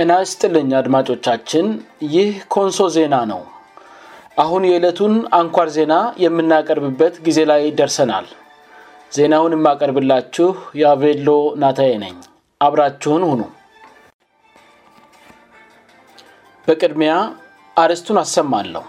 ኢናስ 0.00 0.30
ጥልኝ 0.40 0.68
አድማጮቻችን 0.78 1.66
ይህ 2.14 2.28
ኮንሶ 2.54 2.76
ዜና 2.96 3.14
ነው 3.30 3.40
አሁን 4.42 4.62
የዕለቱን 4.68 5.14
አንኳር 5.38 5.68
ዜና 5.76 5.94
የምናቀርብበት 6.24 7.14
ጊዜ 7.26 7.38
ላይ 7.50 7.62
ደርሰናል 7.78 8.26
ዜናውን 9.16 9.54
የማቀርብላችሁ 9.56 10.48
የአቬሎ 10.80 11.28
ናታዬ 11.62 11.92
ነኝ 12.04 12.16
አብራችሁን 12.66 13.24
ሁኑ 13.30 13.42
በቅድሚያ 16.68 17.14
አርስቱን 17.84 18.16
አሰማለሁ 18.24 18.84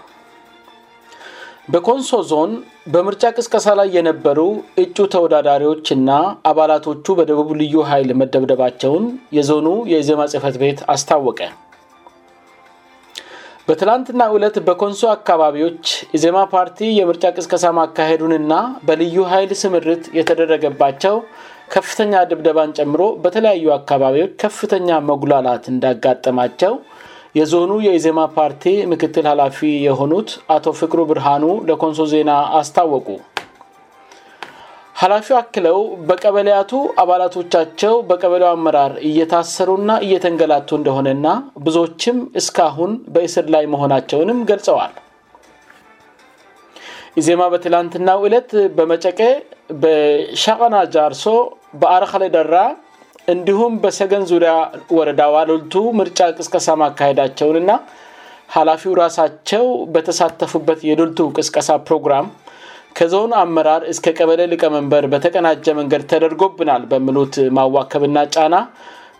በኮንሶ 1.72 2.10
ዞን 2.30 2.52
በምርጫ 2.92 3.22
ቅስቀሳ 3.38 3.66
ላይ 3.78 3.88
የነበሩ 3.96 4.38
እጩ 4.82 4.96
ተወዳዳሪዎችና 5.12 6.08
አባላቶቹ 6.50 7.06
በደቡብ 7.18 7.50
ልዩ 7.60 7.74
ሀይል 7.90 8.08
መደብደባቸውን 8.20 9.04
የዞኑ 9.36 9.66
የኢዜማ 9.92 10.22
ጽህፈት 10.32 10.56
ቤት 10.62 10.80
አስታወቀ 10.94 11.40
በትላንትና 13.68 14.22
እውለት 14.32 14.56
በኮንሶ 14.68 15.02
አካባቢዎች 15.16 15.84
ኢዜማ 16.18 16.38
ፓርቲ 16.54 16.80
የምርጫ 17.00 17.24
ቅስቀሳ 17.38 17.66
ማካሄዱንና 17.78 18.54
በልዩ 18.88 19.16
ሀይል 19.32 19.52
ስምርት 19.62 20.04
የተደረገባቸው 20.18 21.16
ከፍተኛ 21.74 22.14
ድብደባን 22.30 22.74
ጨምሮ 22.78 23.02
በተለያዩ 23.26 23.66
አካባቢዎች 23.80 24.32
ከፍተኛ 24.44 24.88
መጉላላት 25.10 25.66
እንዳጋጠማቸው 25.74 26.74
የዞኑ 27.38 27.72
የኢዜማ 27.86 28.20
ፓርቲ 28.36 28.62
ምክትል 28.92 29.26
ኃላፊ 29.30 29.58
የሆኑት 29.88 30.30
አቶ 30.54 30.64
ፍቅሩ 30.78 31.00
ብርሃኑ 31.10 31.44
ለኮንሶ 31.68 32.04
ዜና 32.12 32.30
አስታወቁ 32.60 33.08
ሀላፊ 35.02 35.26
አክለው 35.40 35.78
በቀበለያቱ 36.08 36.72
አባላቶቻቸው 37.02 37.94
በቀበለ 38.08 38.44
አመራር 38.54 38.92
እየታሰሩና 39.10 39.90
እየተንገላቱ 40.06 40.70
እንደሆነና 40.80 41.26
ብዙዎችም 41.66 42.18
እስካሁን 42.40 42.92
በእስር 43.14 43.46
ላይ 43.56 43.64
መሆናቸውንም 43.74 44.40
ገልጸዋል 44.50 44.94
ኢዜማ 47.20 47.42
በትላንትናው 47.54 48.18
ዕለት 48.26 48.50
በመጨቀ 48.78 49.20
በሻቀናጃርሶ 49.82 51.24
በአረክላደራ 51.80 52.54
እንዲሁም 53.32 53.72
በሰገን 53.82 54.22
ዙሪያ 54.30 54.52
ወረዳዋ 54.98 55.34
ልልቱ 55.48 55.74
ምርጫ 56.00 56.18
ቅስቀሳ 56.38 56.68
ማካሄዳቸውንና 56.82 57.72
ኃላፊው 58.54 58.92
ራሳቸው 59.00 59.64
በተሳተፉበት 59.94 60.80
የልልቱ 60.88 61.18
ቅስቀሳ 61.38 61.68
ፕሮግራም 61.88 62.28
ከዞን 62.98 63.32
አመራር 63.42 63.82
እስከ 63.92 64.06
ቀበለ 64.18 64.40
ሊቀመንበር 64.52 65.04
በተቀናጀ 65.12 65.66
መንገድ 65.80 66.02
ተደርጎብናል 66.12 66.82
በምሉት 66.92 67.36
ማዋከብና 67.58 68.18
ጫና 68.36 68.54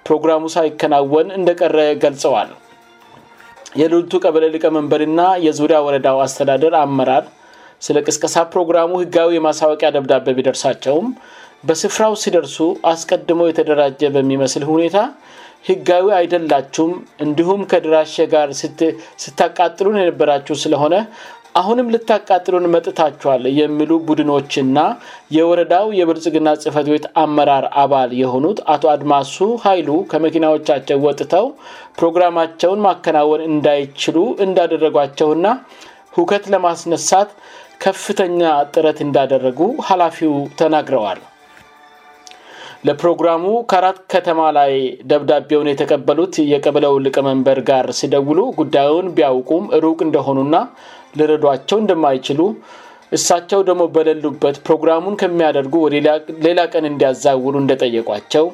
ፕሮግራሙ 0.06 0.42
ሳይከናወን 0.56 1.28
እንደቀረ 1.38 1.78
ገልጸዋል 2.04 2.50
የልልቱ 3.80 4.12
ቀበለ 4.26 4.44
ሊቀመንበርና 4.54 5.20
የዙሪያ 5.46 5.78
ወረዳው 5.88 6.18
አስተዳደር 6.26 6.74
አመራር 6.84 7.26
ስለ 7.86 7.98
ቅስቀሳ 8.06 8.36
ፕሮግራሙ 8.54 8.90
ህጋዊ 9.02 9.28
የማሳወቂያ 9.36 9.88
ደብዳበ 9.96 10.26
ቢደርሳቸውም 10.38 11.06
በስፍራው 11.68 12.14
ሲደርሱ 12.22 12.56
አስቀድሞው 12.92 13.48
የተደራጀ 13.50 14.02
በሚመስል 14.14 14.62
ሁኔታ 14.70 14.98
ህጋዊ 15.68 16.06
አይደላችሁም 16.18 16.92
እንዲሁም 17.24 17.60
ከድራሸ 17.70 18.14
ጋር 18.34 18.48
ስታቃጥሉን 19.22 19.98
የነበራችው 20.00 20.56
ስለሆነ 20.64 20.94
አሁንም 21.60 21.90
ልታቃጥሉን 21.92 22.68
መጥታቸኋል 22.74 23.42
የሚሉ 23.60 23.92
ቡድኖችና 24.08 24.78
የወረዳው 25.36 25.86
የብልጽግና 25.98 26.48
ጽፈት 26.64 26.86
ቤት 26.92 27.06
አመራር 27.22 27.64
አባል 27.82 28.10
የሆኑት 28.22 28.58
አቶ 28.74 28.84
አድማሱ 28.94 29.48
ኃይሉ 29.64 29.90
ከመኪናዎቻቸው 30.12 31.00
ወጥተው 31.06 31.48
ፕሮግራማቸውን 32.00 32.84
ማከናወን 32.86 33.42
እንዳይችሉ 33.52 34.16
እንዳደረጓቸውና 34.46 35.48
እከት 36.24 36.46
ለማስነሳት 36.54 37.32
ከፍተኛ 37.86 38.40
ጥረት 38.76 38.98
እንዳደረጉ 39.08 39.60
ሀላፊው 39.90 40.32
ተናግረዋል 40.62 41.20
ለፕሮግራሙ 42.88 43.44
ከአራት 43.70 43.96
ከተማ 44.12 44.40
ላይ 44.58 44.70
ደብዳቤውን 45.10 45.68
የተቀበሉት 45.70 46.34
የቀብለው 46.52 46.94
ልቀመንበር 47.04 47.58
ጋር 47.70 47.86
ሲደውሉ 47.98 48.38
ጉዳዩን 48.60 49.08
ቢያውቁም 49.16 49.64
ሩቅ 49.84 49.98
እንደሆኑና 50.06 50.56
ልረዷቸው 51.20 51.78
እንደማይችሉ 51.82 52.40
እሳቸው 53.18 53.60
ደግሞ 53.68 53.84
በለሉበት 53.96 54.56
ፕሮግራሙን 54.68 55.18
ከሚያደርጉ 55.20 55.74
ወደሌላ 55.86 56.62
ቀን 56.72 56.84
እንዲያዛውሩ 56.92 57.54
እንደጠየቋቸው 57.62 58.46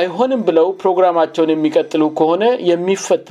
አይሆንም 0.00 0.42
ብለው 0.50 0.68
ፕሮግራማቸውን 0.84 1.52
የሚቀጥሉ 1.54 2.02
ከሆነ 2.20 2.44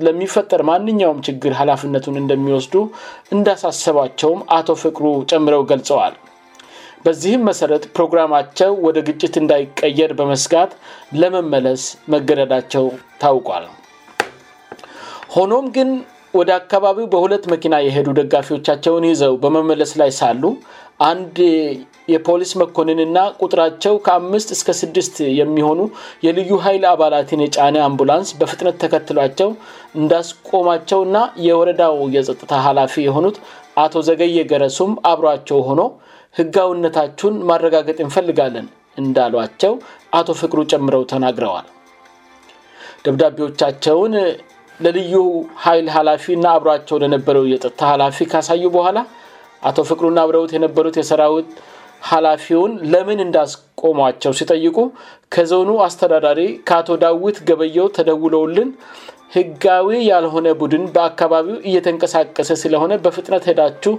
ለሚፈጠር 0.07 0.63
ማንኛውም 0.71 1.21
ችግር 1.29 1.53
ሀላፍነቱን 1.61 2.19
እንደሚወስዱ 2.23 2.75
እንዳሳሰባቸውም 3.37 4.43
አቶ 4.59 4.67
ፍቅሩ 4.85 5.05
ጨምረው 5.33 5.63
ገልጸዋል 5.73 6.15
በዚህም 7.05 7.43
መሰረት 7.49 7.83
ፕሮግራማቸው 7.95 8.71
ወደ 8.85 8.97
ግጭት 9.07 9.35
እንዳይቀየር 9.41 10.11
በመስጋት 10.19 10.71
ለመመለስ 11.21 11.83
መገረዳቸው 12.13 12.85
ታውቋል 13.21 13.65
ሆኖም 15.35 15.65
ግን 15.75 15.89
ወደ 16.39 16.49
አካባቢው 16.59 17.05
በሁለት 17.13 17.43
መኪና 17.53 17.75
የሄዱ 17.85 18.07
ደጋፊዎቻቸውን 18.19 19.05
ይዘው 19.11 19.33
በመመለስ 19.43 19.91
ላይ 20.01 20.11
ሳሉ 20.19 20.43
አንድ 21.09 21.37
የፖሊስ 22.13 22.51
መኮንንና 22.61 23.17
ቁጥራቸው 23.43 23.95
ከአምስት 24.05 24.49
እስከ 24.55 24.69
ስድስት 24.81 25.15
የሚሆኑ 25.39 25.81
የልዩ 26.25 26.51
ኃይል 26.65 26.83
አባላትን 26.93 27.43
የጫኔ 27.45 27.75
አምቡላንስ 27.87 28.29
በፍጥነት 28.41 28.77
ተከትሏቸው 28.83 29.49
እንዳስቆማቸውና 30.01 31.17
የወረዳው 31.47 31.97
የጸጥታ 32.15 32.51
ኃላፊ 32.67 32.95
የሆኑት 33.07 33.39
አቶ 33.85 33.93
ዘገይ 34.09 34.37
ገረሱም 34.53 34.93
አብሯቸው 35.11 35.59
ሆኖ 35.69 35.81
ህጋውነታችሁን 36.37 37.35
ማረጋገጥ 37.49 37.97
እንፈልጋለን 38.05 38.67
እንዳሏቸው 39.01 39.73
አቶ 40.19 40.27
ፍቅሩ 40.41 40.59
ጨምረው 40.73 41.03
ተናግረዋል 41.11 41.67
ደብዳቤዎቻቸውን 43.05 44.13
ለልዩ 44.85 45.13
ኃይል 45.65 45.87
ኃላፊና 45.95 46.45
አብሯቸው 46.57 46.97
ለነበረው 47.03 47.43
የጠታ 47.53 47.79
ኃላፊ 47.91 48.19
ካሳዩ 48.31 48.63
በኋላ 48.75 48.99
አቶ 49.69 49.77
ፍቅሩና 49.89 50.19
አብረውት 50.25 50.51
የነበሩት 50.55 50.95
የሰራዊት 50.99 51.49
ሀላፊውን 52.11 52.71
ለምን 52.93 53.19
እንዳስቆሟቸው 53.25 54.31
ሲጠይቁ 54.39 54.77
ከዞኑ 55.33 55.69
አስተዳዳሪ 55.87 56.39
ከአቶ 56.69 56.87
ዳዊት 57.03 57.37
ገበየው 57.49 57.87
ተደውለውልን 57.97 58.69
ህጋዊ 59.35 59.87
ያልሆነ 60.11 60.47
ቡድን 60.61 60.83
በአካባቢው 60.95 61.57
እየተንቀሳቀሰ 61.69 62.49
ስለሆነ 62.63 62.93
በፍጥነት 63.03 63.43
ሄዳችሁ 63.49 63.93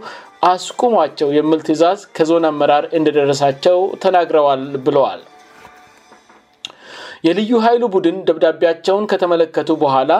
አስቁሟቸው 0.53 1.29
የሚል 1.37 1.61
ትእዛዝ 1.67 2.01
ከዞን 2.17 2.45
አመራር 2.51 2.85
እንደደረሳቸው 2.99 3.79
ተናግረዋል 4.03 4.65
ብለዋል 4.87 5.21
የልዩ 7.27 7.51
ሀይሉ 7.65 7.83
ቡድን 7.95 8.17
ደብዳቤያቸውን 8.29 9.05
ከተመለከቱ 9.13 9.69
በኋላ 9.85 10.13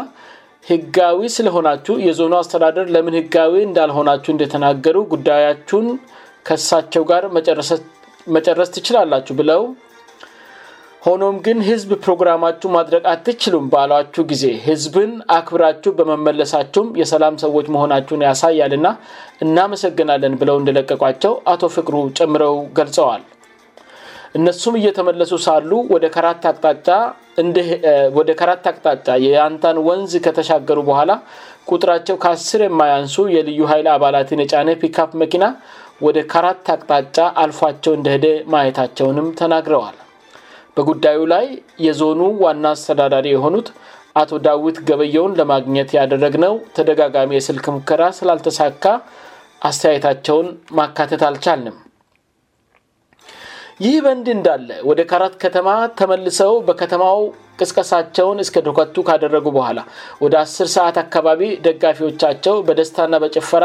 ህጋዊ 0.73 1.21
ስለሆናችሁ 1.37 1.95
የዞኑ 2.09 2.33
አስተዳደር 2.41 2.87
ለምን 2.95 3.15
ህጋዊ 3.21 3.55
እንዳልሆናችሁ 3.69 4.31
እንደተናገሩ 4.35 4.99
ጉዳያችን 5.15 5.87
ከሳቸው 6.49 7.05
ጋር 7.13 7.25
መጨረስ 8.37 8.69
ትችላላችሁ 8.77 9.35
ብለው 9.41 9.63
ሆኖም 11.07 11.37
ግን 11.47 11.59
ህዝብ 11.69 11.91
ፕሮግራማችሁ 12.03 12.69
ማድረግ 12.75 13.05
አትችሉም 13.13 13.65
ባሏችሁ 13.71 14.23
ጊዜ 14.33 14.45
ህዝብን 14.67 15.13
አክብራችሁ 15.37 15.91
በመመለሳችሁም 15.99 16.89
የሰላም 17.01 17.37
ሰዎች 17.45 17.67
መሆናችሁን 17.75 18.23
ያሳያልና 18.27 18.89
እናመሰገናለን 19.45 20.35
ብለው 20.41 20.57
እንደለቀቋቸው 20.61 21.33
አቶ 21.53 21.63
ፍቅሩ 21.77 21.95
ጨምረው 22.19 22.55
ገልጸዋል 22.79 23.23
እነሱም 24.41 24.75
እየተመለሱ 24.81 25.33
ሳሉ 25.47 25.71
ወደ 25.95 26.07
ከራት 28.41 28.67
አቅጣጫ 28.73 29.09
የያንታን 29.27 29.81
ወንዝ 29.89 30.15
ከተሻገሩ 30.27 30.79
በኋላ 30.91 31.11
ቁጥራቸው 31.73 32.19
ከአስር 32.25 32.63
የማያንሱ 32.69 33.17
የልዩ 33.37 33.61
ሀይል 33.73 33.89
አባላትጫነ 33.97 34.69
ፒክፕ 34.85 35.11
መኪና 35.25 35.45
ወደ 36.09 36.19
ከራት 36.35 36.71
አቅጣጫ 36.77 37.19
አልፏቸው 37.45 37.93
እንደሄደ 38.01 38.29
ማየታቸውንም 38.55 39.29
ተናግረዋል 39.43 39.97
በጉዳዩ 40.77 41.19
ላይ 41.35 41.47
የዞኑ 41.87 42.21
ዋና 42.45 42.65
አስተዳዳሪ 42.75 43.27
የሆኑት 43.35 43.69
አቶ 44.21 44.31
ዳዊት 44.47 44.79
ገበየውን 44.89 45.37
ለማግኘት 45.41 45.91
ያደረግ 45.99 46.35
ነው 46.45 46.55
ተደጋጋሚ 46.77 47.31
የስልክ 47.37 47.67
ሙከራ 47.77 48.03
ስላልተሳካ 48.19 48.85
አስተያየታቸውን 49.69 50.49
ማካተት 50.79 51.23
አልቻለም 51.29 51.77
ይህ 53.85 53.95
በእንድ 54.05 54.27
እንዳለ 54.37 54.69
ወደ 54.89 55.01
ካራት 55.11 55.35
ከተማ 55.43 55.69
ተመልሰው 55.99 56.53
በከተማው 56.67 57.21
ቅስቀሳቸውን 57.61 58.39
እስከ 58.45 58.57
ዶኮቱ 58.67 58.97
ካደረጉ 59.09 59.47
በኋላ 59.57 59.79
ወደ 60.25 60.35
አስ 60.43 60.55
ሰዓት 60.77 60.97
አካባቢ 61.05 61.43
ደጋፊዎቻቸው 61.67 62.57
በደስታና 62.69 63.15
በጭፈራ 63.25 63.65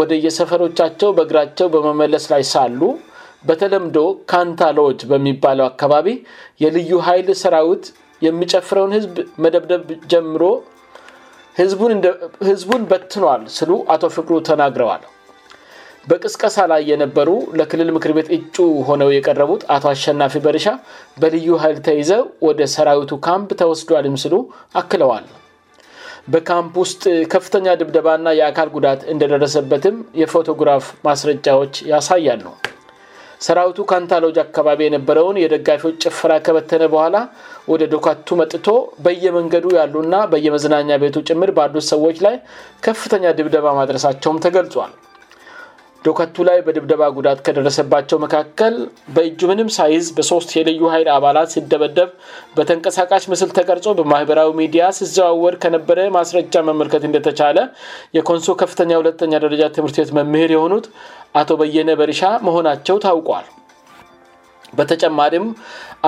ወደ 0.00 0.10
የሰፈሮቻቸው 0.26 1.10
በእግራቸው 1.18 1.68
በመመለስ 1.76 2.24
ላይ 2.32 2.44
ሳሉ 2.52 2.80
በተለምዶ 3.48 3.98
ካንታሎጅ 4.30 5.00
በሚባለው 5.10 5.64
አካባቢ 5.72 6.06
የልዩ 6.62 6.92
ኃይል 7.08 7.28
ሰራዊት 7.42 7.84
የሚጨፍረውን 8.26 8.92
ህዝብ 8.96 9.14
መደብደብ 9.44 9.82
ጀምሮ 10.12 10.42
ህዝቡን 12.48 12.82
በትኗል 12.90 13.42
ስሉ 13.58 13.70
አቶ 13.94 14.02
ፍቅሩ 14.16 14.34
ተናግረዋል 14.48 15.04
በቅስቀሳ 16.10 16.56
ላይ 16.72 16.82
የነበሩ 16.90 17.30
ለክልል 17.58 17.88
ምክር 17.94 18.12
ቤት 18.16 18.28
እጩ 18.36 18.56
ሆነው 18.88 19.08
የቀረቡት 19.14 19.62
አቶ 19.74 19.84
አሸናፊ 19.92 20.34
በርሻ 20.44 20.66
በልዩ 21.22 21.48
ሀይል 21.62 21.78
ተይዘው 21.86 22.22
ወደ 22.46 22.60
ሰራዊቱ 22.76 23.10
ካምፕ 23.26 23.48
ተወስዷልም 23.62 24.16
ስሉ 24.24 24.36
አክለዋል 24.80 25.26
በካምፕ 26.34 26.74
ውስጥ 26.84 27.02
ከፍተኛ 27.34 27.66
ድብደባ 27.82 28.06
ና 28.26 28.36
የአካል 28.40 28.70
ጉዳት 28.76 29.02
እንደደረሰበትም 29.14 29.98
የፎቶግራፍ 30.22 30.86
ማስረጃዎች 31.08 31.74
ያሳያሉ 31.92 32.46
ሰራዊቱ 33.44 33.78
ካንታሎጅ 33.92 34.36
አካባቢ 34.44 34.80
የነበረውን 34.86 35.40
የደጋፊዎች 35.44 35.96
ጭፍራ 36.04 36.32
ከበተነ 36.46 36.84
በኋላ 36.94 37.16
ወደ 37.72 37.82
ዶካቱ 37.94 38.28
መጥቶ 38.40 38.66
በየመንገዱ 39.06 39.66
ያሉና 39.80 40.14
በየመዝናኛ 40.34 40.88
ቤቱ 41.04 41.16
ጭምር 41.30 41.52
ባዱ 41.58 41.74
ሰዎች 41.92 42.18
ላይ 42.28 42.36
ከፍተኛ 42.86 43.24
ድብደባ 43.40 43.66
ማድረሳቸውም 43.80 44.42
ተገልጿል 44.46 44.92
ዶከቱ 46.06 46.36
ላይ 46.48 46.58
በድብደባ 46.66 47.02
ጉዳት 47.16 47.38
ከደረሰባቸው 47.46 48.18
መካከል 48.24 48.74
በእጁምንም 49.14 49.68
ሳይዝ 49.76 50.06
በሶስት 50.16 50.50
የልዩ 50.58 50.80
ሀይል 50.92 51.08
አባላት 51.16 51.48
ሲደበደብ 51.54 52.10
በተንቀሳቃሽ 52.56 53.24
ምስል 53.32 53.50
ተቀርጾ 53.58 53.86
በማህበራዊ 54.00 54.50
ሚዲያ 54.60 54.82
ሲዘዋወድ 54.98 55.56
ከነበረ 55.64 55.98
ማስረጃ 56.18 56.54
መመልከት 56.68 57.04
እንደተቻለ 57.08 57.58
የኮንሶ 58.18 58.48
ከፍተኛ 58.62 58.90
ሁለተኛ 59.00 59.32
ደረጃ 59.46 59.62
ትምህርት 59.78 59.98
ቤት 60.02 60.12
መምሄር 60.18 60.52
የሆኑት 60.56 60.86
አቶ 61.42 61.48
በየነ 61.62 61.90
በሪሻ 62.02 62.22
መሆናቸው 62.48 62.98
ታውቋል 63.06 63.48
በተጨማሪም 64.78 65.44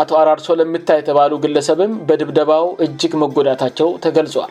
አቶ 0.03 0.11
አራርሶ 0.23 0.47
ለምታይ 0.63 0.99
የተባሉ 1.03 1.33
ግለሰብም 1.47 1.93
በድብደባው 2.09 2.67
እጅግ 2.87 3.13
መጎዳታቸው 3.25 3.89
ተገልጿል 4.07 4.51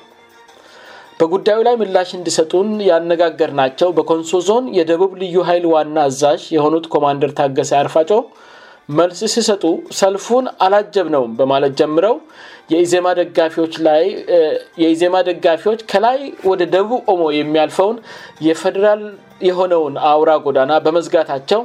በጉዳዩ 1.21 1.59
ላይ 1.67 1.75
ምላሽ 1.81 2.09
እንዲሰጡን 2.17 2.67
ያነጋገር 2.87 3.51
ናቸው 3.59 3.89
በኮንሶ 3.97 4.31
ዞን 4.47 4.65
የደቡብ 4.77 5.11
ልዩ 5.21 5.35
ሀይል 5.47 5.65
ዋና 5.73 5.95
እዛሽ 6.11 6.41
የሆኑት 6.55 6.85
ኮማንደር 6.93 7.31
ታገሳ 7.39 7.71
አርፋጮ 7.83 8.11
መልስ 8.97 9.21
ሲሰጡ 9.35 9.63
ሰልፉን 9.99 10.45
አላጀብ 10.65 11.07
ነውም 11.15 11.31
በማለት 11.39 11.73
ጀምረው 11.79 12.15
ፊ 12.69 12.83
የኢዜማ 14.83 15.15
ደጋፊዎች 15.29 15.81
ከላይ 15.93 16.19
ወደ 16.51 16.61
ደቡብ 16.75 17.01
ኦሞ 17.13 17.23
የሚያልፈውን 17.39 17.97
የፌዴራል 18.47 19.03
የሆነውን 19.49 19.97
አውራ 20.11 20.31
ጎዳና 20.47 20.71
በመዝጋታቸው 20.85 21.63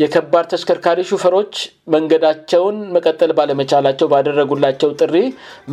የከባድ 0.00 0.44
ተሽከርካሪ 0.50 0.98
ሹፈሮች 1.08 1.54
መንገዳቸውን 1.94 2.76
መቀጠል 2.96 3.30
ባለመቻላቸው 3.38 4.06
ባደረጉላቸው 4.12 4.90
ጥሪ 5.00 5.14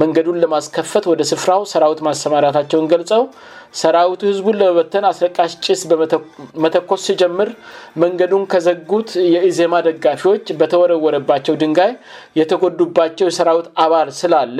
መንገዱን 0.02 0.40
ለማስከፈት 0.44 1.06
ወደ 1.12 1.22
ስፍራው 1.30 1.62
ሰራዊት 1.74 2.00
ማሰማራታቸውን 2.08 2.90
ገልጸው 2.94 3.22
ሰራዊቱ 3.82 4.20
ህዝቡን 4.32 4.58
ለመበተን 4.62 5.08
አስረቃሽ 5.12 5.54
ጭስ 5.66 5.82
በመተኮስ 5.92 7.02
ሲጀምር 7.10 7.52
መንገዱን 8.06 8.44
ከዘጉት 8.56 9.12
የኢዜማ 9.36 9.74
ደጋፊዎች 9.88 10.46
በተወረወረባቸው 10.62 11.58
ድንጋይ 11.64 11.94
የተጎዱባቸው 12.42 13.28
የሰራዊት 13.30 13.70
አባር 13.86 14.10
ስላለ 14.22 14.60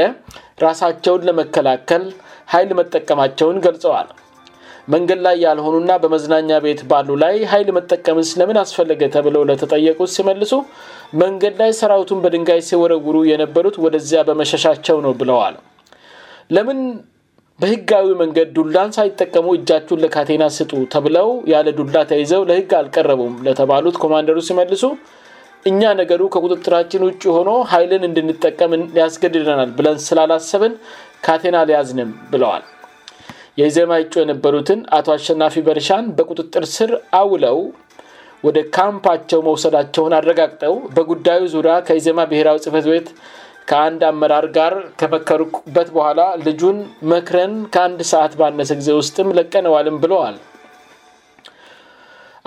ራሳቸውን 0.68 1.28
ለመከላከል 1.30 2.06
ሀይል 2.56 2.72
መጠቀማቸውን 2.82 3.58
ገልጸዋል 3.68 4.08
መንገድ 4.94 5.20
ላይ 5.26 5.36
ያልሆኑና 5.46 5.92
በመዝናኛ 6.04 6.52
ቤት 6.66 6.80
ባሉ 6.92 7.16
ላይ 7.24 7.36
ሀይል 7.52 7.68
መጠቀምስ 7.78 8.30
ለምን 8.40 8.58
አስፈለገ 8.62 9.02
ተብለው 9.16 9.44
ለተጠየቁት 9.50 10.10
ሲመልሱ 10.16 10.54
መንገድ 11.24 11.54
ላይ 11.62 11.72
ሰራዊቱን 11.80 12.22
በድንጋይ 12.24 12.62
ሲወረውሩ 12.70 13.18
የነበሩት 13.32 13.76
ወደዚያ 13.86 14.22
በመሻሻቸው 14.30 14.98
ነው 15.06 15.14
ብለዋል 15.20 15.56
ለምን 16.58 16.80
በህጋዊ 17.62 18.08
መንገድ 18.24 18.50
ዱላን 18.58 18.90
ሳይጠቀሙ 18.98 19.48
እጃችሁን 19.58 20.02
ለካቴና 20.04 20.44
ስጡ 20.58 20.72
ተብለው 20.94 21.30
ያለ 21.54 21.68
ዱላ 21.80 21.96
ተይዘው 22.12 22.44
ለህግ 22.52 22.74
አልቀረቡም 22.80 23.34
ለተባሉት 23.48 23.98
ኮማንደሩ 24.06 24.38
ሲመልሱ 24.50 24.84
እኛ 25.72 25.82
ነገሩ 26.02 26.22
ከቁጥጥራችን 26.36 27.06
ውጭ 27.10 27.24
ሆኖ 27.38 27.52
ሀይልን 27.74 28.06
እንድንጠቀም 28.10 28.74
ሊያስገድደናል 28.98 29.72
ብለን 29.80 30.00
ስላላሰብን 30.08 30.76
ካቴና 31.28 31.58
ሊያዝንም 31.72 32.12
ብለዋል 32.34 32.64
የኢዜማ 33.60 33.94
እጩ 34.02 34.14
የነበሩትን 34.24 34.80
አቶ 34.98 35.08
አሸናፊ 35.18 35.56
በርሻን 35.68 36.06
በቁጥጥር 36.18 36.64
ስር 36.78 36.92
አውለው 37.20 37.58
ወደ 38.48 38.58
ካምፓቸው 38.78 39.40
መውሰዳቸውን 39.48 40.14
አረጋግጠው 40.20 40.76
በጉዳዩ 40.96 41.42
ዙሪያ 41.56 41.74
ከኢዜማ 41.88 42.20
ብሔራዊ 42.32 42.58
ጽህፈት 42.66 42.86
ቤት 42.92 43.08
ከአንድ 43.70 44.02
አመራር 44.12 44.46
ጋር 44.58 44.74
ከመከሩበት 45.00 45.90
በኋላ 45.96 46.22
ልጁን 46.48 46.78
መክረን 47.12 47.54
ከአንድ 47.76 48.00
ሰዓት 48.14 48.34
በነሰ 48.40 48.72
ጊዜ 48.82 48.90
ውስጥም 49.02 49.34
ለቀነዋልም 49.40 49.98
ብለዋል 50.06 50.38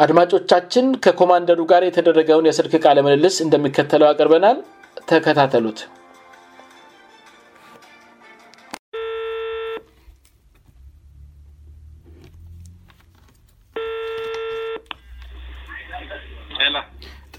አድማጮቻችን 0.04 0.86
ከኮማንደሩ 1.06 1.60
ጋር 1.72 1.82
የተደረገውን 1.90 2.48
የስልክቃ 2.50 2.86
ለመልልስ 2.98 3.36
እንደሚከተለው 3.46 4.08
አቅርበናል 4.12 4.58
ተከታተሉት 5.12 5.80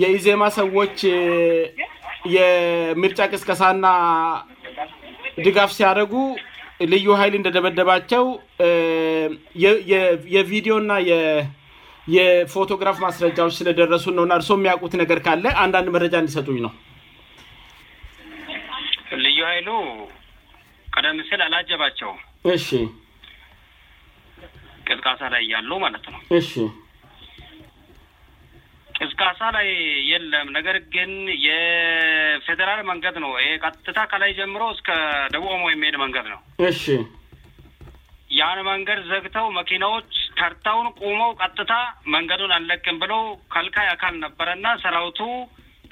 የኢዜማ 0.00 0.42
ሰዎች 0.60 0.96
የምርጫ 2.34 3.18
ቅዝቀሳ 3.32 3.62
ና 3.84 3.92
ድጋፍ 5.44 5.70
ሲያደረጉ 5.76 6.14
ልዩ 6.92 7.06
ሀይል 7.20 7.34
እንደ 7.38 7.48
ደበደባቸው 7.56 8.24
የቪዲዮ 10.36 10.74
ና 10.90 10.98
የፎቶግራፍ 12.16 12.96
ማስረጃዎች 13.06 13.54
ስለ 13.60 13.68
ደረሱን 13.80 14.14
ነው 14.18 14.24
ና 14.30 14.38
እርስ 14.38 14.48
የሚያውቁት 14.56 14.92
ነገር 15.02 15.18
ካለ 15.28 15.46
አንዳንድ 15.64 15.88
መረጃ 15.96 16.14
እንዲሰጡኝ 16.22 16.58
ነው 16.66 16.72
ልዩ 19.26 19.38
ሀይሉ 19.50 19.68
ቀደም 20.96 21.14
ም 21.22 21.28
ስል 21.30 21.40
አላጀባቸው 21.46 22.10
ሺ 22.66 22.78
ቅዝቃሳ 24.88 25.22
ላይ 25.34 25.42
ያሉ 25.54 25.70
ማለት 25.84 26.04
ነው 26.14 26.20
እስከ 29.04 29.20
አሳ 29.30 29.40
ላይ 29.56 29.68
የለም 30.10 30.48
ነገር 30.56 30.76
ግን 30.94 31.10
የፌዴራል 31.46 32.80
መንገድ 32.90 33.16
ነው 33.24 33.32
ይ 33.44 33.48
ቀጥታ 33.64 33.98
ከ 34.10 34.14
ላይ 34.22 34.30
ጀምሮ 34.38 34.62
እስከ 34.76 34.88
ደቡሞ 35.34 35.64
የሚሄድ 35.72 35.96
መንገድ 36.04 36.26
ነው 36.34 36.40
እሺ 36.70 36.84
ያን 38.40 38.58
መንገድ 38.70 38.98
ዘግተው 39.10 39.46
መኪናዎች 39.58 40.10
ተርታውን 40.38 40.88
ቁመው 41.02 41.30
ቀጥታ 41.42 41.74
መንገዱን 42.14 42.52
አልለቅም 42.56 42.96
ብለው 43.02 43.22
ከልካይ 43.54 43.88
አካል 43.94 44.14
ነበረ 44.24 44.48
ና 44.64 44.74
ሰራአውቱ 44.84 45.20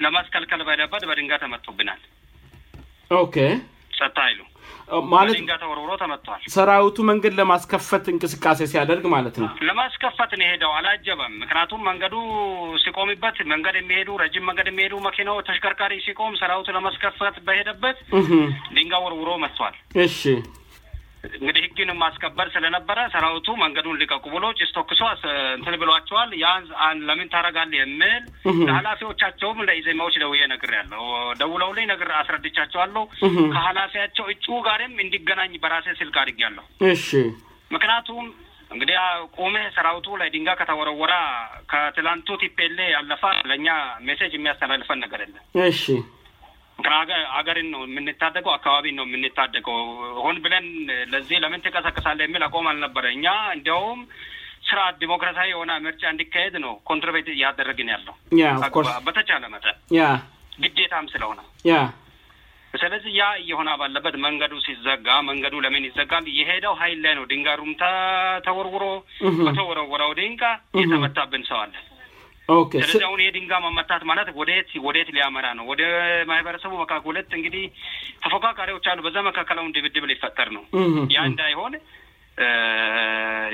ለማስከልከል 0.03 0.61
በደበድ 0.69 1.03
በድንጋ 1.11 1.33
ተመጥቶብናል 1.43 2.01
ኦኬ 3.21 3.35
ሰጥታ 3.99 4.17
አይሉ 4.29 4.39
ማለትዲነንጋ 5.13 5.53
ተወርውሮ 5.61 5.91
ተመጥቷል 6.01 6.41
ሰራዊቱ 6.55 6.97
መንገድ 7.09 7.33
ለማስከፈት 7.39 8.05
እንቅስቃሴ 8.13 8.59
ሲያደርግ 8.73 9.05
ማለት 9.15 9.35
ነው 9.41 9.47
ለማስከፈት 9.69 10.31
ንሄደው 10.41 10.71
አላአጀበም 10.79 11.33
ምክንያቱም 11.43 11.81
መንገዱ 11.89 12.15
ሲቆሚበት 12.83 13.39
መንገድ 13.53 13.77
የሚሄዱ 13.79 14.09
ረጅም 14.23 14.45
መንገድ 14.49 14.69
የሚሄዱ 14.71 14.95
መኪናዎች 15.07 15.47
ተሽከርካሪ 15.51 15.93
ሲቆም 16.07 16.35
ሰራዊቱ 16.41 16.69
ለማስከፈት 16.77 17.37
በሄደበት 17.49 17.97
ድንጋ 18.77 18.93
ወርውሮ 19.05 19.31
መጥቷል 19.45 19.75
እሺ 20.07 20.19
እንግዲህ 21.39 21.61
ህግንም 21.67 21.99
አስከበል 22.07 22.47
ስለነበረ 22.55 22.99
ሰራውቱ 23.13 23.47
መንገዱን 23.63 23.99
ሊቀቁቡሎች 24.01 24.59
ስቶክሶ 24.69 25.01
እንስል 25.57 25.75
ብሏቸዋል 25.81 26.29
የን 26.43 26.65
አን 26.87 26.97
ለምን 27.09 27.31
ታደረጋል 27.33 27.71
የምል 27.79 28.23
ለሀላፊዎቻቸውም 28.69 29.59
ለኢዜማዎች 29.69 30.17
ደውዬ 30.23 30.41
ነግር 30.53 30.73
ያለው 30.79 31.03
ደውለው 31.41 31.71
ላ 31.77 31.85
ነግር 31.93 32.09
አስረድቻቸዋሉ 32.21 32.95
ከሀላፊያቸው 33.55 34.25
እጩ 34.33 34.45
ጋርም 34.67 34.95
እንዲገናኝ 35.05 35.53
በራሴ 35.65 35.87
ስልክ 36.01 36.17
አድግ 36.23 36.41
አለሁ 36.49 36.65
ሺ 37.07 37.23
ምክንያቱም 37.75 38.25
እንግዲህ 38.73 38.95
ቁሜ 39.39 39.55
ሰራውቱ 39.75 40.07
ላይ 40.21 40.29
ድንጋ 40.33 40.51
ከተወረወራ 40.59 41.13
ከትላንቱ 41.71 42.27
ቲፔሌ 42.43 42.77
ያለፋ 42.95 43.23
ለእኛ 43.49 43.67
ሜሴጅ 44.07 44.31
የሚያስተላልፈን 44.37 45.03
ነገር 45.05 45.19
የለም 45.23 45.43
ሀገርን 47.37 47.67
ነው 47.73 47.81
የምንታደቀው 47.89 48.53
አካባቢ 48.57 48.85
ነው 48.99 49.05
የምንታደቀው 49.07 49.77
ሁን 50.25 50.37
ብለን 50.45 50.65
ለዚህ 51.13 51.37
ለምን 51.43 51.63
ትቀሳቀሳለ 51.65 52.19
የሚል 52.25 52.43
አቆም 52.47 52.67
አልነበረ 52.71 53.05
እኛ 53.17 53.27
እንዲያውም 53.57 53.99
ስርአት 54.69 54.95
ዲሞክራሲያዊ 55.03 55.49
የሆነ 55.53 55.71
ምርጫ 55.85 56.03
እንዲካሄድ 56.13 56.55
ነው 56.65 56.73
ኮንት 56.89 57.05
እያደረግን 57.35 57.91
ያለውበተቻለ 57.95 59.43
መጠን 59.55 59.77
ግዴታም 60.63 61.07
ስለሆነ 61.13 61.39
ስለዚህ 62.83 63.11
ያ 63.19 63.25
እየሆና 63.41 63.69
ባለበት 63.81 64.15
መንገዱ 64.25 64.53
ሲዘጋ 64.65 65.07
መንገዱ 65.27 65.53
ለምን 65.65 65.83
ይዘጋል 65.87 66.25
የሄደው 66.39 66.73
ሀይል 66.81 66.99
ላይ 67.05 67.13
ነው 67.17 67.25
ድንጋሩምታ 67.31 67.83
ተወርውሮ 68.47 68.83
በተወረው 69.47 69.85
ወራው 69.93 70.11
ድንቃ 70.19 70.43
እየተመታብን 70.77 71.43
ሰዋለን 71.49 71.85
ተለዚሁን 72.73 73.19
የ 73.25 73.29
ድንጋ 73.35 73.53
ማመታት 73.65 74.01
ማለት 74.09 74.27
ወደ 74.41 74.49
ት 74.69 74.79
ወደ 74.87 74.95
የት 75.01 75.09
ሊያመራ 75.17 75.45
ነው 75.59 75.65
ወደ 75.71 75.81
ማህበረሰቡ 76.31 76.73
መካ 76.81 76.97
ሁለት 77.07 77.29
እንግዲህ 77.37 77.63
ተፎካካሪዎች 78.23 78.85
አሉ 78.91 78.99
በዛ 79.05 79.17
መካከልውን 79.29 79.73
ድብድብ 79.75 80.05
ሊፈጠር 80.11 80.49
ነው 80.57 80.63
ያ 81.15 81.19
እንዳይሆን 81.31 81.75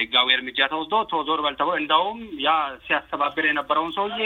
ህጋዊ 0.02 0.28
እርምጃ 0.38 0.60
ተውቶ 0.74 0.92
ቶዞር 1.14 1.40
በልተ 1.46 1.62
እንደውም 1.82 2.20
ያ 2.48 2.52
ሲያስተባብር 2.88 3.46
የነበረውን 3.50 3.92
ሰውዬ 4.00 4.22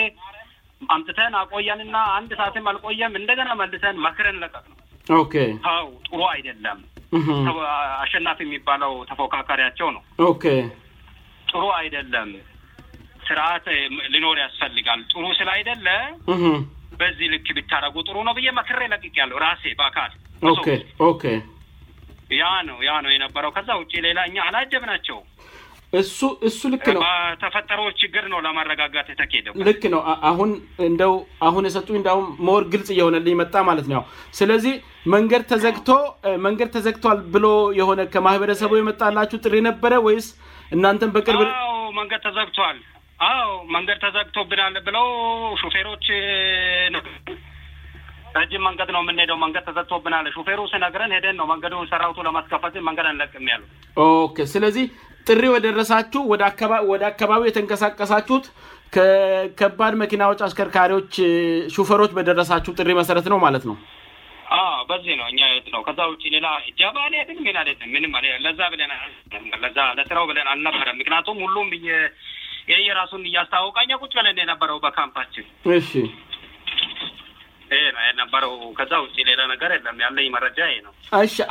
አምጥተን 0.95 1.33
አቆየንና 1.41 1.97
አንድ 2.17 2.31
ሰአትም 2.39 2.65
አልቆየም 2.71 3.15
እንደገና 3.21 3.51
መልሰን 3.61 3.99
መክረን 4.07 4.39
ለቀቅ 4.43 4.63
ነው 4.71 4.77
ው 5.21 5.93
ጥሩ 6.09 6.21
አይደለም 6.35 6.79
አሸናፊ 8.03 8.39
የሚባለው 8.47 8.93
ተፎካካሪያቸው 9.11 9.87
ነው 9.97 10.01
ጡሩ 11.51 11.63
አይደለም 11.81 12.29
ስርት 13.29 13.65
ልኖር 14.13 14.37
ያስፈልጋል 14.45 14.99
ጥሩ 15.11 15.23
ስአይደለ 15.39 15.87
በዚህ 16.99 17.27
ልክ 17.33 17.47
ቢታረጉ 17.57 17.95
ጥሩ 18.07 18.17
ነው 18.29 18.33
ብ 18.37 18.41
መክሬ 18.59 18.81
ለቅ 18.93 19.03
ያለው 19.21 19.37
ራሴ 19.47 19.63
በአካል 19.81 20.11
ያውነው 22.41 22.77
ነበረው 23.25 23.51
ከዛ 23.57 23.69
ጭ 23.91 23.93
ሌላ 24.07 24.19
አላጀብ 24.49 24.83
ናቸው 24.91 25.17
እሱ 25.99 26.19
እሱ 26.47 26.59
ልክ 26.71 26.85
ነውተፈጠሮ 26.95 27.81
ችግር 28.01 28.23
ነው 28.31 28.39
ለማረጋጋ 28.45 28.95
ተደ 29.09 29.21
ልክ 29.67 29.83
ነው 29.93 30.01
አሁን 30.29 30.49
እንደው 30.87 31.13
አሁን 31.47 31.67
የሰጡኝ 31.67 31.97
እንዲሁም 31.99 32.25
መወር 32.47 32.63
ግልጽ 32.73 32.89
እየሆነልኝ 32.95 33.35
መጣ 33.41 33.53
ማለት 33.69 33.87
ነውው 33.93 34.03
ስለዚህ 34.39 34.73
መንገድ 35.15 35.43
ተዘግቶ 35.51 35.87
መንገድ 36.47 36.71
ተዘግተል 36.77 37.19
ብሎ 37.35 37.47
የሆነ 37.79 38.03
ከማህበረሰቡ 38.15 38.73
የመጣላችሁ 38.81 39.39
ጥሪ 39.47 39.55
ነበረ 39.69 39.93
ወይስ 40.07 40.27
እናንተን 40.77 41.13
በብንገ 41.17 42.13
ተዘግል 42.27 42.77
አ 43.27 43.27
መንገድ 43.75 43.97
ተዘግቶብናል 44.05 44.75
ብለው 44.87 45.05
ሹፌሮች 45.61 46.05
ረጅም 48.37 48.63
መንገድ 48.67 48.89
ነው 48.95 49.01
የምንሄደው 49.03 49.37
መንገድ 49.45 49.63
ተዘግቶብናል 49.69 50.25
ሹፌሩ 50.37 50.61
ስነግረን 50.71 51.13
ሄደን 51.17 51.35
ነው 51.41 51.45
መንገዱ 51.53 51.75
ሰራውቶ 51.91 52.17
ለማስከፈት 52.27 52.75
መንገድ 52.89 53.07
አንለቅሚ 53.11 53.47
ያሉ 53.53 53.63
ኦ 54.03 54.45
ስለዚህ 54.53 54.87
ጥሪ 55.29 55.43
በደረሳችሁ 55.53 56.21
ወደአባ 56.31 56.71
ወደ 56.91 57.03
አካባቢው 57.11 57.49
የተንቀሳቀሳችሁት 57.49 58.45
ከከባድ 58.95 59.93
መኪናዎች 60.03 60.39
አስከርካሪዎች 60.47 61.13
ሹፌሮች 61.77 62.11
በደረሳችሁ 62.17 62.71
ጥሪ 62.81 62.89
መሰረት 63.01 63.27
ነው 63.33 63.39
ማለት 63.47 63.63
ነው 63.71 63.77
በዚህ 64.89 65.13
ነው 65.19 65.27
እኛ 65.31 65.39
ትለው 65.65 65.81
ከዛ 65.85 65.99
ውጭ 66.11 66.23
ሌላ 66.35 66.47
እጃባ 66.69 66.97
ት 67.29 67.81
ምንም 67.93 68.11
ለዛ 68.45 68.59
ብለን 68.73 68.91
ለስራው 69.99 70.25
ብለን 70.31 70.47
አልነበረ 70.53 70.89
ምክንያቱም 70.99 71.37
ሁሉም 71.45 71.69
ይ 72.71 72.75
የራሱን 72.89 73.23
እያስታወቃኛቁች 73.31 74.13
ለን 74.25 74.37
የነበረው 74.43 74.77
በካምፓችን 74.85 75.45
ይ 77.73 77.81
የነበረው 78.09 78.51
ከዛ 78.77 78.91
ውጭ 79.03 79.15
ሌለነገር 79.29 79.69
የለም 79.75 79.97
ያለኝ 80.05 80.27
መረጃ 80.35 80.57
ይ 80.71 80.75
ነው 80.85 80.91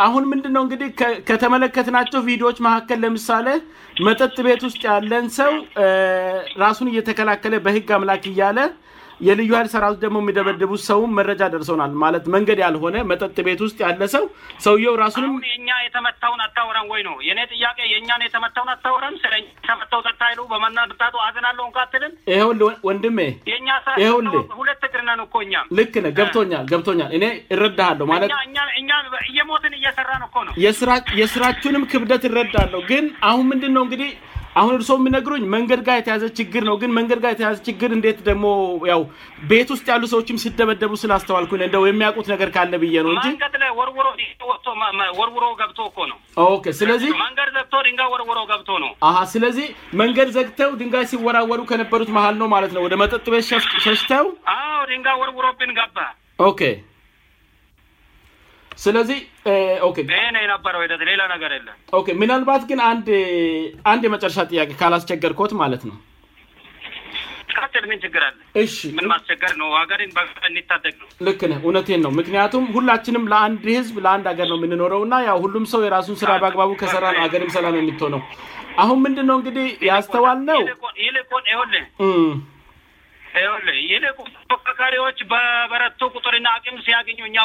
አሁን 0.07 0.25
ምንድነው 0.33 0.63
እንግዲህ 0.67 0.91
ከተመለከት 1.29 1.89
ናቸው 1.97 2.21
ቪዲዮዎች 2.29 2.59
መካከል 2.67 2.99
ለምሳሌ 3.05 3.49
መጠጥ 4.09 4.37
ቤት 4.47 4.63
ውስጥ 4.69 4.83
ያለን 4.91 5.27
ሰው 5.39 5.53
ራሱን 6.65 6.91
እየተከላከለ 6.93 7.57
በህግ 7.67 7.91
አምላክ 7.97 8.27
እያለ 8.33 8.59
የልዩ 9.29 9.51
ሀይል 9.59 9.69
ሰራ 9.75 9.85
ደግሞ 10.05 10.17
የሚደመድቡ 10.23 10.71
ሰውም 10.89 11.13
መረጃ 11.19 11.41
ደርሶናል 11.55 11.93
ማለት 12.05 12.25
መንገድ 12.35 12.59
ያልሆነ 12.65 12.97
መጠጥ 13.11 13.37
ቤት 13.47 13.61
ውስጥ 13.67 13.79
ያለ 13.87 14.07
ሰው 14.15 14.25
ሰውየው 14.67 14.95
ራሱንምተ 15.03 15.41
ታወውለል 16.57 16.93
ይሄ 22.31 22.41
ወንድም 22.89 23.17
ይሄሁለ 24.03 24.27
ግ 24.37 25.47
ልክነ 25.79 26.07
ገብቶኛል 26.19 26.65
ገብቶኛል 26.73 27.11
እኔ 27.19 27.25
እረዳለሁ 27.57 28.09
እእየሞት 29.29 29.67
እሰራ 29.91 30.11
ነ 30.25 30.27
ራየስራንም 30.93 31.85
ክብደት 31.93 32.25
እረዳለሁ 32.31 32.81
ግን 32.93 33.05
አሁን 33.31 33.45
ምንድነው 33.53 33.83
እንግዲህ 33.87 34.11
አሁን 34.61 34.73
እርስ 34.79 34.89
የሚነግሩኝ 34.97 35.45
መንገድ 35.55 35.81
ጋ 35.87 35.91
የተያዘ 35.99 36.25
ችግር 36.39 36.63
ነው 36.69 36.75
ግን 36.83 36.91
መንገድ 36.99 37.19
ጋ 37.25 37.31
የተያዘ 37.33 37.57
ችግር 37.69 37.91
እንዴት 37.97 38.19
ደግሞ 38.29 38.45
ው 39.01 39.03
ቤት 39.51 39.69
ውስጥ 39.75 39.87
ያሉ 39.93 40.05
ሰዎችም 40.13 40.39
ሲደበደቡ 40.45 40.93
ስለአስተዋልኩኝ 41.03 41.63
እ 41.67 41.71
የሚያውቁት 41.91 42.29
ነገር 42.35 42.51
ካለ 42.57 42.77
ብዬ 42.85 42.97
ነው 43.07 43.11
እወውሮ 45.15 45.47
ገብቶ 45.61 45.81
እ 46.05 46.07
ነ 46.11 46.15
ስለዚንገ 46.81 47.49
ዘ 47.57 47.61
ጋ 48.01 48.07
ወሮ 48.13 48.39
ገብቶ 48.53 48.71
ነው 48.85 48.93
ስለዚህ 49.35 49.67
መንገድ 50.03 50.29
ዘግተው 50.39 50.71
ድንጋ 50.81 50.97
ሲወራወሩ 51.13 51.61
ከነበሩት 51.71 52.11
መሀል 52.19 52.35
ነው 52.43 52.51
ማለት 52.57 52.73
ነው 52.79 52.83
ወደ 52.89 52.95
መጠጥቤ 53.05 53.35
ሸተው 53.87 54.27
ድንጋ 54.93 55.09
ወርውሮብ 55.23 55.57
ገ 56.61 56.65
ስለዚህ 58.83 59.19
ሌላነገ 61.11 61.43
ለ 61.67 61.71
ምናልባት 62.23 62.63
ግን 62.71 62.81
አንድ 62.91 63.09
አንድ 63.93 64.03
የመጨረሻ 64.07 64.39
ጥያቄ 64.53 64.71
ካላስቸገር 64.83 65.33
ኮት 65.41 65.53
ማለት 65.63 65.85
ነው 65.91 65.97
ግለንማስነሀገደነ 68.95 69.61
ልክ 71.27 71.41
እውነን 71.67 71.87
ነው 72.05 72.13
ምክንያቱም 72.19 72.65
ሁላችንም 72.77 73.25
ለአንድ 73.33 73.65
ህዝብ 73.77 73.97
ለአንድ 74.05 74.27
ሀገር 74.31 74.47
ነው 74.53 74.57
የምንኖረውና 74.61 75.15
ያ 75.29 75.35
ሁሉም 75.45 75.65
ሰው 75.73 75.81
የራሱን 75.87 76.17
ስራ 76.23 76.31
በአግባቡ 76.43 76.71
ከሰራነ 76.83 77.17
ሀገር 77.27 77.43
ሰራነ 77.57 77.75
የሚት 77.81 78.03
ነው 78.15 78.23
አሁን 78.83 78.99
ምንድንነው 79.07 79.37
እንግዲህ 79.41 79.67
ያስተዋል 79.91 80.41
ነው 80.51 80.63
ሌካካሪዎች 84.35 85.19
በበረቱ 85.33 86.01
ቁጥርና 86.17 86.49
አም 86.59 86.79
ሲያገኙኛ 86.87 87.39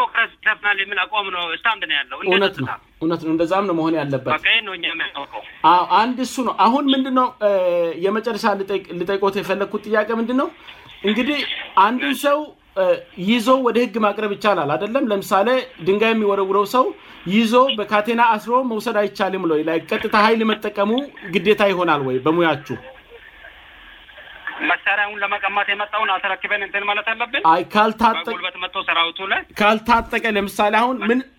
ሞራ 0.00 0.22
የ 0.46 1.00
አቋም 1.04 1.26
ነያውነት 1.34 2.06
ነ 2.10 2.28
እውነት 2.28 2.54
ነው 3.26 3.30
እንደዛም 3.34 3.64
ነው 3.68 3.74
መሆን 3.78 3.96
ያለበት 4.00 4.32
አንድ 6.02 6.18
እሱ 6.26 6.34
ነው 6.48 6.54
አሁን 6.66 6.84
ምንድነው 6.94 7.28
የመጨረሻ 8.06 8.44
ልጠቆት 9.00 9.36
የፈለግኩት 9.40 9.84
ጥያቄ 9.90 10.08
ምንድነው 10.20 10.48
እንግዲህ 11.08 11.40
አንዱ 11.86 12.02
ሰው 12.26 12.38
ይዞ 13.28 13.46
ወደ 13.66 13.76
ህግ 13.84 13.94
ማቅረብ 14.06 14.32
ይቻላል 14.36 14.70
አደለም 14.76 15.04
ለምሳሌ 15.12 15.48
ድንጋ 15.86 16.02
የሚወረውረው 16.10 16.66
ሰው 16.74 16.84
ይዞ 17.36 17.54
በካቴና 17.78 18.20
አስሮ 18.34 18.56
መውሰድ 18.72 18.96
አይቻልም 19.02 19.44
ላይ 19.70 19.78
ቀጥታ 19.90 20.16
ሀይል 20.26 20.42
የመጠቀሙ 20.44 20.92
ግዴታ 21.36 21.62
ይሆናል 21.72 22.02
ወይ 22.08 22.16
በሙያችሁ 22.26 22.76
ሳሪያ 24.84 25.04
ሁን 25.10 25.18
ለመቀማት 25.22 25.68
መጣን 25.82 26.10
አልተክበማት 26.14 27.08
አለብታበት 27.14 28.28
ራቱካልታጠቀ 29.00 30.24
ለምሳሌ 30.38 30.74
አሁን 30.84 30.96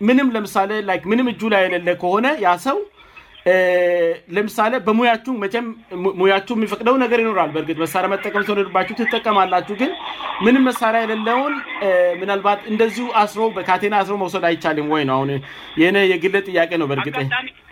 ምንም 0.08 0.28
ለምሳሌ 0.36 0.70
ምንም 1.12 1.28
እጁ 1.34 1.40
ላይ 1.54 1.62
የሌለ 1.66 1.90
ከሆነ 2.02 2.26
ያ 2.46 2.50
ሰው 2.66 2.78
ለምሳሌ 4.36 4.72
በሙያች 4.86 5.26
መጨም 5.42 5.66
ሙያች 6.20 6.48
የሚፈቅደው 6.54 6.96
ነገር 7.04 7.18
ይኖራል 7.22 7.50
በእርግ 7.54 7.78
መሳሪያ 7.84 8.08
መጠቀም 8.14 8.44
ሰድባቸሁ 8.48 8.96
ትጠቀማላችሁ 9.00 9.76
ግን 9.82 9.92
ምንም 10.46 10.66
መሳሪያ 10.70 11.00
የሌለውን 11.04 11.54
ምናልባት 12.22 12.60
እንደዚ 12.72 12.98
አስሮ 13.22 13.40
በካቴና 13.58 13.96
አስሮ 14.04 14.16
መውሰድ 14.24 14.44
አይቻልም 14.50 14.90
ወይ 14.96 15.04
ው 15.12 15.14
አሁን 15.16 15.32
ይ 15.84 16.04
የግለ 16.14 16.36
ጥያቄ 16.50 16.72
ነው 16.82 16.88
በእርግጥ 16.92 17.16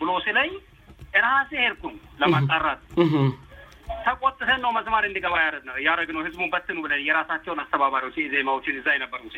ብሎስ 0.00 0.26
ለይ 0.36 0.50
ራሴ 1.26 1.50
ሄርኩን 1.64 1.96
ለማጣራት 2.22 2.80
ተቆጥተ 4.06 4.48
ነው 4.64 4.70
መስማር 4.78 5.04
እንዲገባ 5.08 5.34
ያረትነው 5.46 5.76
እያረግ 5.80 6.08
ነ 6.16 6.24
ህዝቡበትን 6.26 6.78
ብለን 6.84 7.00
የራሳቸውን 7.08 7.60
አስተባባሪች 7.64 8.16
እዜማዎችን 8.26 8.78
እዛ 8.80 8.88
የነበሩት 8.96 9.36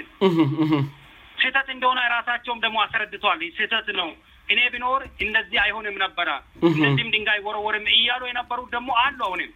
ስህተት 1.41 1.69
እንደሆነ 1.75 2.01
ራሳቸውም 2.17 2.63
ደግሞ 2.65 2.77
አስረድቷል 2.85 3.41
ስተት 3.59 3.89
ነው 4.01 4.09
እኔ 4.53 4.61
ቢኖር 4.75 5.01
እደዚህ 5.25 5.59
አይሆንም 5.67 5.97
ነበራ 6.05 6.31
እዚም 6.69 7.09
ድንጋይ 7.15 7.41
ወረወርም 7.47 7.87
እያሉ 7.99 8.23
የነበሩት 8.29 8.69
ደግሞ 8.77 8.91
አንሉ 9.05 9.21
አሆኔም 9.29 9.53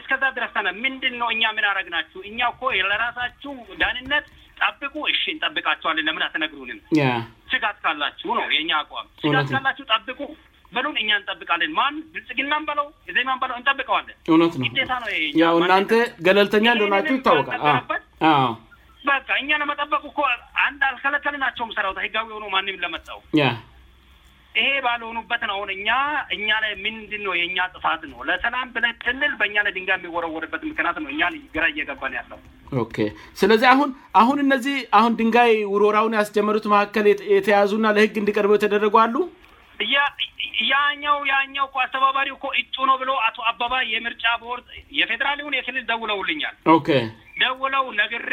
እስከዛ 0.00 0.22
ድረስተነ 0.38 0.68
ምንድንነው 0.84 1.28
እኛ 1.34 1.42
ምንረግ 1.56 1.86
ናችሁ 1.94 2.20
እኛ 2.30 2.38
እኮ 2.52 2.62
ለራሳችሁ 2.90 3.54
ዳንነት 3.82 4.26
ጠብቁ 4.60 4.94
እሺ 5.12 5.22
እንጠብቃቸዋልን 5.34 6.06
ለምን 6.08 6.24
ተነግሩንም 6.34 6.78
ስጋት 7.52 7.78
ካላችሁ 7.84 8.30
ነው 8.40 8.46
የእኛ 8.56 8.70
አቋም 8.82 9.08
እጋትነ 9.28 9.56
ካላችሁ 9.58 9.84
ጠብቁ 9.94 10.20
በንም 10.74 10.94
እኛ 11.02 11.10
እንጠብቃለን 11.20 11.72
ማን 11.78 11.94
ብልጽግናም 12.14 12.62
በለው 12.68 12.86
ዜበለው 13.16 13.56
እንጠብቀዋለን 13.60 14.16
እውነት 14.30 14.56
ነ 14.62 14.70
ግዴታ 14.72 14.94
ነው 15.02 15.58
እናንተ 15.66 15.92
ገለልተኛ 16.28 16.66
እንደሆናችሁ 16.76 17.14
ይታወቃል 17.18 17.60
በቃ 19.10 19.26
እኛ 19.40 19.50
ለመጠበቁ 19.62 20.02
እኮ 20.12 20.20
አንድ 20.66 20.80
አልከለከልናቸው 20.88 21.64
ምሰራውታ 21.70 21.98
ህጋዊ 22.06 22.24
የሆኖ 22.30 22.44
ማንም 22.54 22.80
ለመጣው 22.84 23.18
ይሄ 24.64 24.74
ባልሆኑበት 24.86 25.42
ነው 25.50 25.58
እኛ 25.76 25.88
እኛ 26.36 26.46
ላይ 26.64 26.72
ምንድንነው 26.84 27.34
የእኛ 27.40 27.56
ጥፋት 27.74 28.02
ነው 28.12 28.18
ለሰላምብላይ 28.28 28.92
ትልል 29.04 29.32
በእኛ 29.40 29.56
ለ 29.66 29.70
ድንጋ 29.76 29.90
የሚወረወርበት 29.98 30.62
ምክንት 30.70 30.96
ነው 31.04 31.08
እኛ 31.14 31.22
ግራ 31.56 31.64
እየገባነው 31.72 32.18
ያለው 32.20 32.40
ስለዚህ 33.40 33.66
አሁን 33.72 33.90
አሁን 34.20 34.38
እነዚህ 34.44 34.76
አሁን 34.98 35.12
ድንጋይ 35.20 35.52
ውሮራውን 35.72 36.16
ያስጀመሩት 36.20 36.64
መካከል 36.72 37.04
የተያዙእና 37.36 37.90
ለህግ 37.98 38.16
እንዲቀርበው 38.22 38.58
የተደረጉ 38.58 38.94
አሉ 39.04 39.16
ያኛው 40.70 41.18
ያኛው 41.30 41.66
እ 41.74 41.78
አስተባባሪ 41.84 42.28
እ 42.34 42.48
እጩ 42.60 42.76
ነው 42.90 42.96
ብሎ 43.02 43.10
አቶ 43.26 43.36
አባባ 43.50 43.74
የምርጫ 43.94 44.24
ቦርድ 44.42 44.66
የፌዴራሊሆን 44.98 45.56
የክልል 45.58 45.84
ደውለው 45.90 46.20
ልኛል 46.30 46.54
ደውለው 47.42 47.84
ነግሬ 48.00 48.32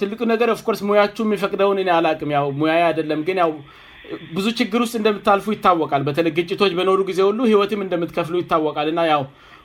ትልቁ 0.00 0.20
ነገር 0.32 0.48
ርስ 0.72 0.82
ሙያች 0.90 1.16
የሚፈቅደውን 1.26 1.80
አላቅም 1.98 2.32
ሙያ 2.60 2.74
አደለም 2.92 3.22
ግን 3.28 3.40
ብዙ 4.36 4.46
ችግር 4.60 4.80
ውስጥ 4.84 4.94
እንደምታልፉ 5.00 5.46
ይታወቃል 5.54 6.02
በተለይ 6.08 6.32
ግጭቶች 6.38 6.72
በኖሩ 6.78 6.98
ጊዜ 7.10 7.20
ሁሉ 7.28 7.38
ህይወትም 7.50 7.84
እንደምትከፍሉ 7.86 8.34
ይታወቃል 8.42 8.88
እና 8.92 9.00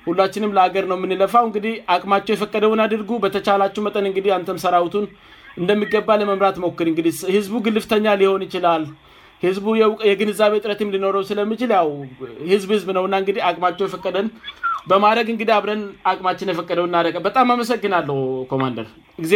ሁላችንም 0.05 0.53
ለሀገር 0.57 0.85
ነው 0.91 0.97
የምንለፋው 0.99 1.43
እንግዲ 1.47 1.67
አቅማቸው 1.93 2.33
የፈቀደውን 2.35 2.81
አድርጉ 2.85 3.09
በተቻላችሁ 3.23 3.81
መጠን 3.87 4.05
እግዲ 4.11 4.27
አንተም 4.37 4.61
ሰራዊቱን 4.65 5.05
እንደሚገባ 5.61 6.07
ለመምራት 6.21 6.57
ሞክር 6.65 6.87
እንግዲ 6.91 7.07
ህዝቡ 7.37 7.53
ግልፍተኛ 7.65 8.07
ሊሆን 8.21 8.43
ይችላል 8.47 8.83
ህዝቡ 9.43 9.65
የግንዛቤ 10.09 10.53
ጥረት 10.63 10.79
ም 10.87 10.93
ሊኖረው 10.95 11.21
ስለምችል 11.29 11.71
ው 11.89 11.91
ህዝብ 12.51 12.69
ህዝብ 12.75 12.89
ነውና 12.97 13.13
እንግዲ 13.21 13.37
አቅማቸው 13.49 13.85
የፈቀደን 13.87 14.27
በማድረግ 14.89 15.27
እንግዲ 15.33 15.49
አብረን 15.57 15.81
አቅማችን 16.11 16.51
የፈቀደው 16.51 16.85
እናደረ 16.89 17.21
በጣም 17.27 17.47
አመሰግናለው 17.55 18.19
ኮማንደር 18.51 18.87
ጊዜ 19.23 19.33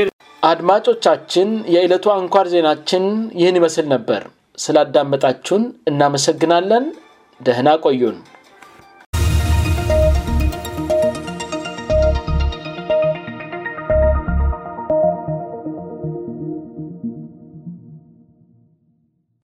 አድማጮቻችን 0.52 1.50
የዕለቱ 1.76 2.06
አንኳር 2.18 2.48
ዜናችን 2.56 3.06
ይህን 3.42 3.60
ይመስል 3.60 3.86
ነበር 3.96 4.24
ስላዳመጣችሁን 4.66 5.66
እናመሰግናለን 5.92 6.88
ደህና 7.48 7.70
ቆዩን 7.88 8.18